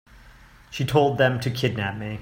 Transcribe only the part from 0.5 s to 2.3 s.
She told them to kidnap me.